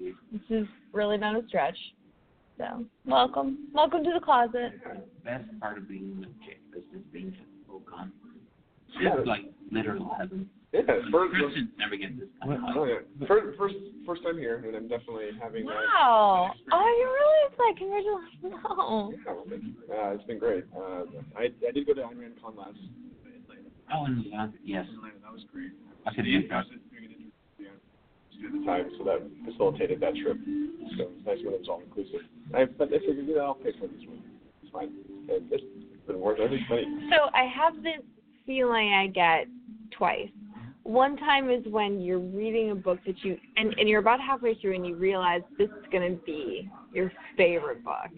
This 0.00 0.40
is 0.50 0.66
really 0.92 1.18
not 1.18 1.36
a 1.36 1.46
stretch. 1.46 1.78
So 2.58 2.84
welcome, 3.04 3.68
welcome 3.72 4.02
to 4.02 4.10
the 4.12 4.20
closet. 4.20 4.72
Part 5.60 5.78
of 5.78 5.88
being 5.88 6.12
an 6.18 6.24
objective 6.24 6.30
is 6.30 6.46
being 6.46 6.51
It's 9.02 9.26
like 9.26 9.42
literal 9.70 10.14
heaven. 10.18 10.48
Yeah, 10.72 10.80
first, 11.12 11.34
Christians 11.34 11.68
never 11.76 11.96
get 11.96 12.18
this 12.18 12.28
kind 12.40 12.54
of 12.54 12.76
oh 12.76 12.84
yeah, 12.84 13.04
first, 13.28 13.58
first, 13.58 13.74
first 14.06 14.22
time 14.24 14.38
here, 14.38 14.56
and 14.56 14.74
I'm 14.74 14.88
definitely 14.88 15.28
having. 15.40 15.66
that. 15.66 15.74
Wow. 15.74 16.50
Oh, 16.72 16.86
you 16.96 17.06
really 17.12 17.40
excited? 17.52 17.76
Congratulations. 17.76 18.40
No. 18.42 19.12
Yeah, 19.12 19.32
well, 19.32 19.44
thank. 19.50 19.64
Uh, 19.84 20.16
it's 20.16 20.24
been 20.24 20.38
great. 20.38 20.64
Uh, 20.74 21.04
I 21.36 21.52
I 21.68 21.72
did 21.72 21.86
go 21.86 21.92
to 21.92 22.00
Ayn 22.00 22.18
Rand 22.18 22.40
Con 22.42 22.56
last 22.56 22.78
Oh, 23.92 24.04
and 24.06 24.24
yeah, 24.24 24.48
yes. 24.64 24.86
That 25.22 25.32
was 25.32 25.44
great. 25.52 25.72
I 26.06 26.14
could 26.14 26.24
be 26.24 26.40
proud. 26.42 26.64
At 28.42 28.50
the 28.50 28.66
time, 28.66 28.90
so 28.98 29.04
that 29.04 29.22
facilitated 29.44 30.00
that 30.00 30.16
trip. 30.16 30.36
So 30.96 31.12
it's 31.14 31.26
nice 31.26 31.38
when 31.44 31.54
it 31.54 31.60
was 31.60 31.68
all 31.68 31.80
inclusive. 31.84 32.26
I 32.54 32.64
but 32.64 32.88
I 32.88 32.98
figured, 32.98 33.28
you 33.28 33.36
know, 33.36 33.44
I'll 33.44 33.54
pay 33.54 33.70
for 33.78 33.86
this 33.86 34.02
one. 34.08 34.18
It's 34.62 34.72
fine. 34.72 34.90
And 35.28 35.46
it's 35.52 35.62
been 36.08 36.18
worth 36.18 36.40
every 36.40 36.64
penny. 36.68 36.86
So 37.10 37.30
I 37.34 37.46
have 37.46 37.76
this 37.84 38.02
feeling 38.46 38.92
I 38.92 39.06
get 39.08 39.46
twice. 39.96 40.28
One 40.84 41.16
time 41.16 41.48
is 41.48 41.64
when 41.66 42.00
you're 42.00 42.18
reading 42.18 42.70
a 42.72 42.74
book 42.74 42.98
that 43.06 43.14
you 43.22 43.38
and, 43.56 43.72
and 43.78 43.88
you're 43.88 44.00
about 44.00 44.20
halfway 44.20 44.54
through 44.56 44.74
and 44.74 44.86
you 44.86 44.96
realize 44.96 45.42
this 45.56 45.68
is 45.68 45.84
gonna 45.92 46.16
be 46.26 46.68
your 46.92 47.12
favorite 47.36 47.84
book. 47.84 48.10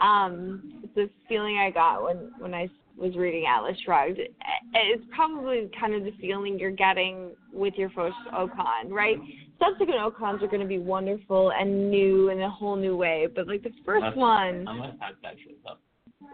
Um, 0.00 0.82
it's 0.94 1.12
feeling 1.28 1.56
I 1.58 1.70
got 1.70 2.02
when 2.04 2.30
when 2.38 2.52
I 2.52 2.68
was 2.96 3.16
reading 3.16 3.46
Atlas 3.46 3.76
Shrugged. 3.84 4.18
It's 4.18 5.04
probably 5.14 5.70
kind 5.78 5.94
of 5.94 6.04
the 6.04 6.12
feeling 6.20 6.58
you're 6.58 6.70
getting 6.70 7.30
with 7.52 7.74
your 7.76 7.90
first 7.90 8.16
Ocon, 8.32 8.90
right? 8.90 9.16
Subsequent 9.58 9.98
Ocons 10.00 10.42
are 10.42 10.46
going 10.46 10.60
to 10.60 10.66
be 10.66 10.78
wonderful 10.78 11.52
and 11.58 11.90
new 11.90 12.28
in 12.28 12.40
a 12.42 12.50
whole 12.50 12.76
new 12.76 12.96
way, 12.96 13.26
but 13.34 13.48
like 13.48 13.62
the 13.62 13.72
first 13.84 14.04
Unless- 14.04 14.16
one, 14.16 14.64
Unless 14.68 14.94
that 15.00 15.22
guy 15.22 15.34
shows 15.44 15.56
up. 15.68 15.80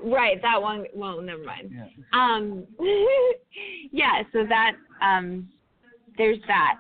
Right? 0.04 0.40
That 0.42 0.60
one. 0.60 0.84
Well, 0.94 1.20
never 1.20 1.42
mind. 1.42 1.72
Yeah. 1.74 1.86
Um, 2.12 2.66
yeah, 3.92 4.22
so 4.32 4.44
that 4.48 4.72
um, 5.02 5.48
there's 6.16 6.38
that. 6.46 6.76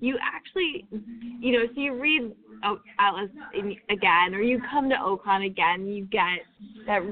You 0.00 0.18
actually, 0.22 0.86
you 1.40 1.52
know, 1.52 1.66
so 1.74 1.80
you 1.80 2.00
read 2.00 2.32
Atlas 2.98 3.30
in, 3.54 3.76
again, 3.90 4.34
or 4.34 4.40
you 4.40 4.60
come 4.70 4.88
to 4.88 4.96
Ocon 4.96 5.46
again, 5.46 5.86
you 5.86 6.04
get 6.06 6.40
that, 6.86 7.02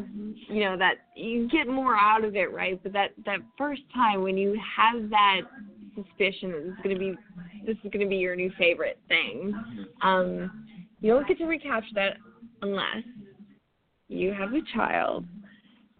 you 0.48 0.60
know, 0.60 0.76
that 0.76 0.94
you 1.16 1.48
get 1.48 1.66
more 1.66 1.96
out 1.96 2.24
of 2.24 2.36
it, 2.36 2.52
right? 2.52 2.80
But 2.82 2.92
that 2.92 3.10
that 3.24 3.38
first 3.56 3.82
time 3.94 4.22
when 4.22 4.36
you 4.36 4.58
have 4.76 5.10
that 5.10 5.40
suspicion 5.94 6.52
that 6.52 6.62
this 6.64 6.72
is 6.72 6.82
gonna 6.82 6.98
be 6.98 7.14
this 7.66 7.76
is 7.84 7.90
gonna 7.92 8.06
be 8.08 8.16
your 8.16 8.36
new 8.36 8.50
favorite 8.58 8.98
thing, 9.08 9.54
um, 10.02 10.66
you 11.00 11.12
don't 11.12 11.26
get 11.26 11.38
to 11.38 11.44
recapture 11.44 11.94
that 11.94 12.16
unless 12.62 13.04
you 14.08 14.32
have 14.32 14.52
a 14.52 14.60
child 14.74 15.24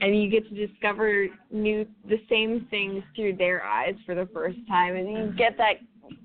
and 0.00 0.21
you 0.21 0.31
get 0.31 0.49
to 0.49 0.67
discover 0.67 1.26
new 1.50 1.87
the 2.09 2.21
same 2.28 2.67
things 2.71 3.02
through 3.14 3.37
their 3.37 3.64
eyes 3.64 3.95
for 4.07 4.14
the 4.14 4.28
first 4.33 4.59
time 4.69 4.97
and 4.97 5.11
you 5.11 5.35
get 5.37 5.57
that 5.57 5.75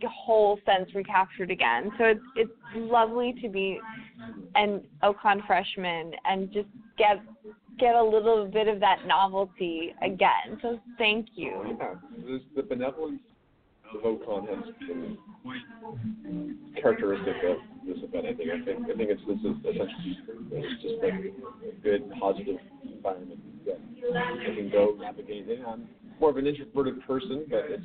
whole 0.07 0.59
sense 0.65 0.93
recaptured 0.95 1.51
again 1.51 1.91
so 1.97 2.05
it's 2.05 2.21
it's 2.35 2.51
lovely 2.75 3.33
to 3.41 3.49
be 3.49 3.79
an 4.55 4.81
ocon 5.03 5.45
freshman 5.45 6.11
and 6.25 6.51
just 6.51 6.67
get 6.97 7.21
get 7.79 7.95
a 7.95 8.03
little 8.03 8.47
bit 8.47 8.67
of 8.67 8.79
that 8.79 8.99
novelty 9.07 9.93
again 10.01 10.57
so 10.61 10.79
thank 10.97 11.27
you 11.35 11.75
Yeah, 11.79 11.95
the 12.55 12.63
benevolence 12.63 13.21
of 13.95 14.01
Ocon 14.01 14.47
has 14.49 14.73
been 14.87 15.17
characteristic 16.81 17.35
of 17.43 17.57
this 17.85 17.97
event. 18.03 18.25
I 18.25 18.33
think. 18.33 18.49
I 18.49 18.65
think. 18.65 18.85
I 18.89 18.97
think 18.97 19.09
it's 19.09 19.21
this 19.27 19.37
is 19.37 19.57
essentially 19.59 20.17
it's 20.51 20.81
just 20.81 20.95
like 21.03 21.13
a 21.13 21.81
good, 21.83 22.11
positive 22.19 22.57
environment 23.03 23.39
that 23.65 23.79
I 24.15 24.55
can 24.55 24.69
go 24.71 24.95
navigate 24.99 25.49
in. 25.49 25.65
I'm 25.65 25.87
more 26.19 26.29
of 26.29 26.37
an 26.37 26.47
introverted 26.47 27.05
person, 27.05 27.45
but 27.49 27.65
it's 27.69 27.83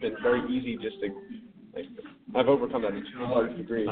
been 0.00 0.16
very 0.22 0.42
easy 0.50 0.76
just 0.76 1.00
to 1.00 1.08
like. 1.74 1.86
I've 2.34 2.48
overcome 2.48 2.82
that 2.82 2.90
to 2.90 3.24
a 3.24 3.26
large 3.26 3.56
degree, 3.56 3.86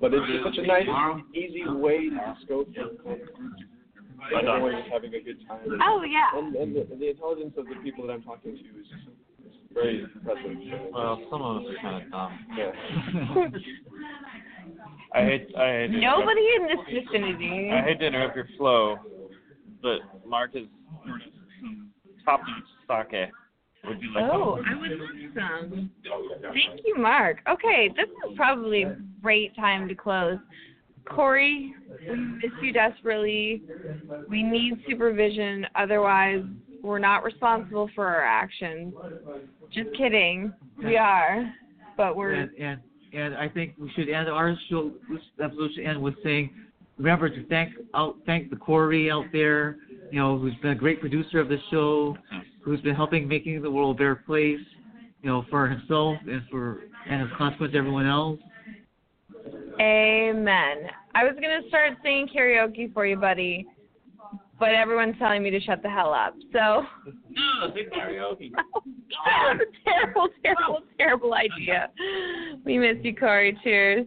but 0.00 0.12
it's 0.12 0.26
just 0.26 0.44
such 0.44 0.64
a 0.64 0.66
nice, 0.66 0.86
easy 1.34 1.64
way 1.68 2.10
to 2.10 2.16
just 2.34 2.48
go 2.48 2.64
for 3.02 3.16
and 4.32 4.48
everyone 4.48 4.72
just 4.82 4.92
having 4.92 5.14
a 5.14 5.20
good 5.20 5.38
time. 5.48 5.60
Oh 5.82 6.02
yeah 6.02 6.38
and, 6.38 6.54
and, 6.54 6.76
the, 6.76 6.86
the 6.94 7.10
intelligence 7.10 7.54
of 7.56 7.66
the 7.66 7.76
people 7.82 8.06
that 8.06 8.12
I'm 8.12 8.22
talking 8.22 8.52
to 8.52 8.58
is 8.58 8.86
just 8.86 9.16
very 9.72 10.02
impressive. 10.02 10.56
Well, 10.92 11.22
some 11.30 11.42
of 11.42 11.62
us 11.62 11.68
are 11.70 11.82
kind 11.82 12.04
of 12.04 12.10
dumb. 12.10 12.46
yeah. 12.56 12.72
I 15.14 15.24
hate, 15.24 15.48
I 15.56 15.66
hate. 15.66 15.90
nobody 15.90 16.46
in 16.56 16.66
this 16.68 16.78
vicinity 16.86 17.70
I 17.72 17.82
hate 17.82 17.98
to 18.00 18.06
interrupt 18.06 18.36
your 18.36 18.48
flow, 18.56 18.96
but 19.82 20.00
Mark 20.26 20.54
has 20.54 20.64
ordered 21.06 21.22
some 21.60 21.90
top-notch 22.24 23.06
sake. 23.10 23.30
Would 23.86 24.02
you 24.02 24.12
like 24.14 24.24
to 24.26 24.32
Oh, 24.32 24.56
some? 24.56 24.66
I 24.68 24.80
would 24.80 24.90
love 24.90 25.08
some. 25.34 25.90
Thank 26.42 26.80
you, 26.84 26.96
Mark. 26.98 27.38
Okay, 27.48 27.88
this 27.96 28.08
is 28.08 28.36
probably 28.36 28.82
a 28.82 28.96
great 29.22 29.56
time 29.56 29.88
to 29.88 29.94
close. 29.94 30.38
Corey, 31.08 31.74
we 32.08 32.14
miss 32.14 32.52
you 32.62 32.72
desperately. 32.72 33.62
We 34.28 34.42
need 34.42 34.82
supervision, 34.88 35.66
otherwise 35.74 36.44
we're 36.82 36.98
not 36.98 37.24
responsible 37.24 37.90
for 37.94 38.06
our 38.06 38.22
actions. 38.22 38.94
Just 39.72 39.94
kidding. 39.96 40.52
We 40.78 40.96
are. 40.96 41.52
But 41.96 42.16
we're 42.16 42.32
And, 42.32 42.50
and, 42.58 42.80
and 43.12 43.34
I 43.34 43.48
think 43.48 43.74
we 43.78 43.90
should 43.94 44.08
end 44.08 44.28
our 44.28 44.56
show, 44.68 44.92
this 45.10 45.20
episode 45.42 45.70
should 45.74 45.84
end 45.84 46.00
with 46.00 46.14
saying, 46.22 46.50
remember 47.00 47.30
to 47.30 47.46
thank, 47.46 47.72
out, 47.94 48.16
thank 48.26 48.50
the 48.50 48.56
Corey 48.56 49.10
out 49.10 49.24
there, 49.32 49.78
you 50.10 50.18
know, 50.18 50.38
who's 50.38 50.54
been 50.56 50.72
a 50.72 50.76
great 50.76 51.00
producer 51.00 51.40
of 51.40 51.48
the 51.48 51.56
show, 51.70 52.16
who's 52.62 52.80
been 52.82 52.94
helping 52.94 53.26
making 53.26 53.60
the 53.62 53.70
world 53.70 53.96
a 53.96 53.98
better 53.98 54.22
place, 54.26 54.60
you 55.22 55.30
know, 55.30 55.44
for 55.50 55.66
himself 55.66 56.18
and 56.28 56.42
for, 56.50 56.80
and 57.08 57.22
as 57.22 57.28
consequence, 57.38 57.72
everyone 57.76 58.06
else. 58.06 58.38
Amen. 59.80 60.90
I 61.14 61.24
was 61.24 61.34
gonna 61.34 61.66
start 61.68 61.94
singing 62.02 62.28
karaoke 62.28 62.92
for 62.92 63.06
you, 63.06 63.16
buddy, 63.16 63.66
but 64.58 64.74
everyone's 64.74 65.16
telling 65.18 65.42
me 65.42 65.50
to 65.50 65.60
shut 65.60 65.82
the 65.82 65.88
hell 65.88 66.12
up. 66.12 66.34
So 66.52 66.84
No, 67.30 67.72
sing 67.74 67.88
karaoke. 67.98 68.52
terrible, 69.84 70.28
terrible, 70.44 70.80
terrible 70.98 71.34
idea. 71.34 71.90
We 72.64 72.78
miss 72.78 72.96
you, 73.02 73.16
Corey. 73.16 73.58
Cheers. 73.64 74.06